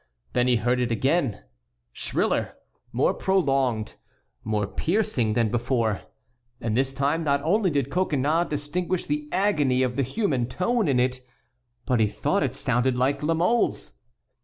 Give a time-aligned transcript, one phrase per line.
[0.33, 1.43] Then he heard it again,
[1.93, 2.55] shriller,
[2.91, 3.97] more prolonged,
[4.43, 6.01] more piercing than before,
[6.59, 10.99] and this time not only did Coconnas distinguish the agony of the human tone in
[10.99, 11.21] it,
[11.85, 13.99] but he thought it sounded like La Mole's.